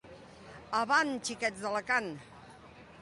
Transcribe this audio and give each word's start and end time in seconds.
Avant, 0.79 1.13
xiques 1.29 1.61
d'Alacant! 1.61 2.11